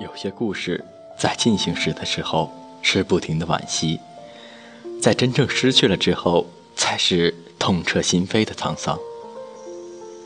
[0.00, 0.84] 有些故事
[1.16, 2.50] 在进行时的时候
[2.82, 4.00] 是不停的惋惜，
[5.00, 8.98] 在真正失去了之后，才是痛彻心扉的沧桑。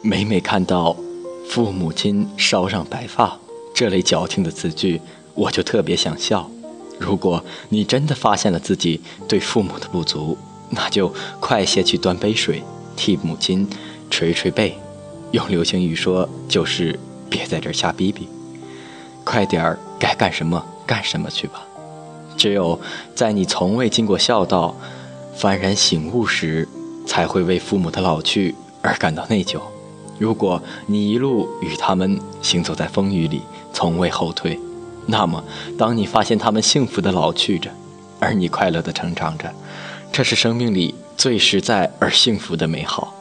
[0.01, 0.97] 每每看到
[1.51, 3.39] “父母亲烧上白发”
[3.75, 5.01] 这类矫情的词句，
[5.35, 6.51] 我就特别想笑。
[6.99, 10.37] 如果你真的发现了自己对父母的不足，
[10.71, 12.63] 那就快些去端杯水，
[12.97, 13.69] 替母亲
[14.11, 14.79] 捶捶背。
[15.33, 16.99] 用流行语说，就是
[17.29, 18.27] 别在这儿瞎逼逼。
[19.31, 21.63] 快点儿，该干什么干什么去吧。
[22.35, 22.81] 只有
[23.15, 24.75] 在你从未经过孝道、
[25.37, 26.67] 幡然醒悟时，
[27.07, 29.61] 才会为父母的老去而感到内疚。
[30.19, 34.59] 如果你一路与他们行走在风雨里，从未后退，
[35.05, 35.45] 那么
[35.77, 37.71] 当你发现他们幸福的老去着，
[38.19, 39.53] 而你快乐的成长着，
[40.11, 43.13] 这是生命里最实在而幸福的美好。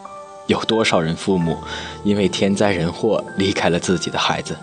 [0.46, 1.58] 有多少人父母
[2.06, 4.56] 因为天灾人祸离开了自己的孩子？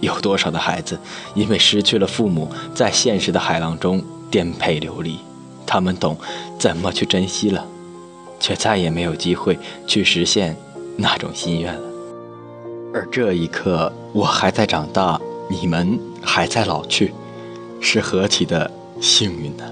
[0.00, 0.98] 有多少的孩子
[1.34, 5.18] 因为失去了父母，在现实的海浪中颠沛流离？
[5.66, 6.16] 他们懂
[6.58, 7.66] 怎么去珍惜了，
[8.40, 10.56] 却再也没有机会去实现
[10.96, 11.80] 那种心愿了。
[12.94, 17.12] 而这一刻，我还在长大，你们还在老去，
[17.80, 19.64] 是何其的幸运呢？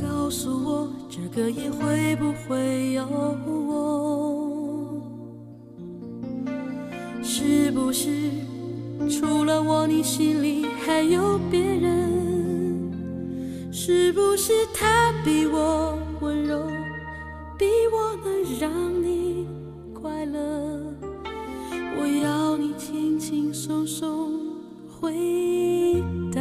[0.00, 5.00] 告诉我，这个夜会不会有我？
[7.22, 8.30] 是不是
[9.08, 12.06] 除了我，你心里还有别人？
[13.72, 16.66] 是不是他比我温柔，
[17.58, 18.70] 比我能让
[19.02, 19.46] 你
[19.94, 20.80] 快乐？
[21.98, 24.45] 我要你轻轻松松
[24.98, 25.12] 回
[26.34, 26.40] 答，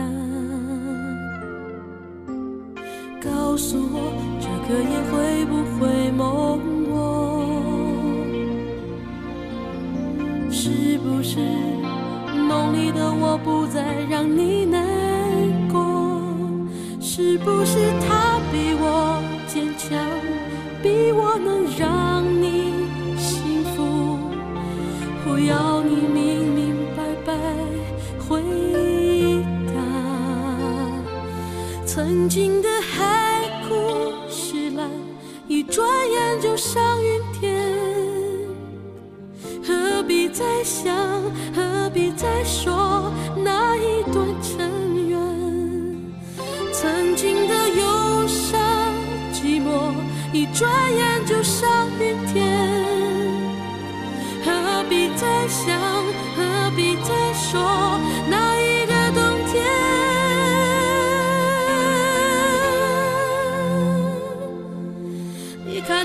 [3.21, 4.13] 告诉我。
[4.39, 6.93] 这个夜会不会梦我？
[10.49, 11.39] 是不是
[12.47, 14.81] 梦里的我不再让你难
[15.67, 15.77] 过？
[17.01, 19.99] 是不是他比我坚强，
[20.81, 22.73] 比我能让你
[23.17, 24.17] 幸福？
[25.27, 27.33] 我要你明明白白
[28.27, 28.41] 回
[29.67, 29.73] 答，
[31.85, 34.89] 曾经的海枯石烂。
[35.47, 37.71] 一转眼就上云天，
[39.63, 40.95] 何必再想，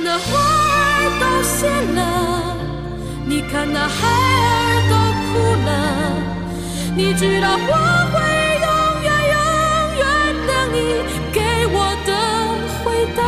[0.03, 1.99] 那花儿都谢了，
[3.27, 4.93] 你看那孩儿都
[5.27, 5.31] 哭
[5.66, 5.69] 了，
[6.97, 7.72] 你知道我
[8.12, 8.15] 会
[8.66, 8.69] 永
[9.05, 9.37] 远永
[9.99, 10.03] 远
[10.47, 10.77] 等你
[11.33, 11.39] 给
[11.72, 12.09] 我的
[12.83, 12.84] 回
[13.15, 13.21] 答。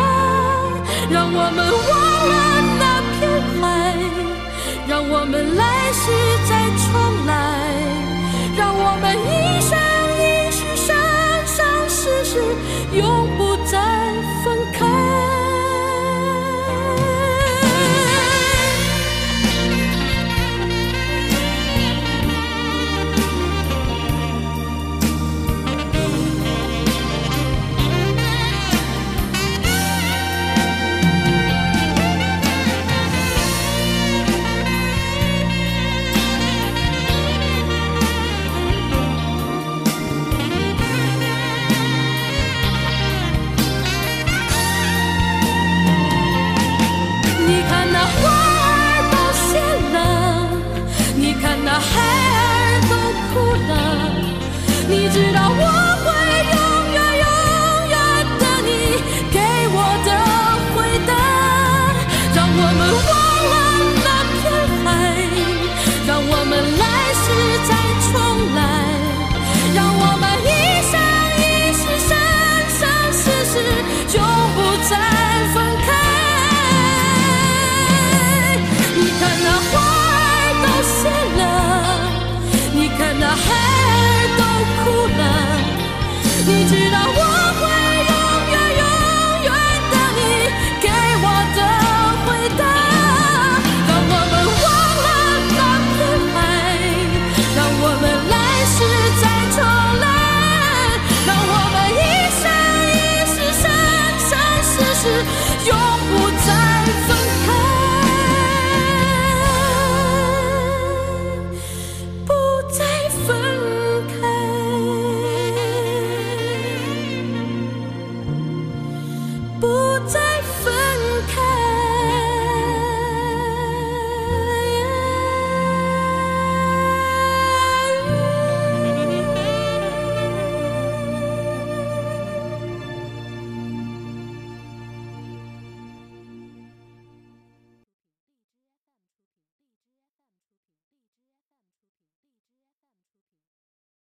[1.11, 1.93] 让我们忘
[2.31, 2.35] 了
[2.81, 2.83] 那
[3.13, 3.21] 片
[3.61, 3.63] 海，
[4.89, 5.63] 让我们来
[5.93, 6.03] 世
[6.49, 6.51] 再
[6.81, 6.87] 重
[7.27, 7.31] 来，
[8.57, 9.71] 让我们一生
[10.19, 10.89] 一世生
[11.47, 12.33] 生世世
[12.97, 13.03] 永
[55.15, 55.52] 你知道我。